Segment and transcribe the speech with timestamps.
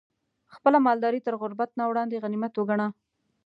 [0.55, 2.87] خپله مالداري تر غربت نه وړاندې غنيمت وګڼه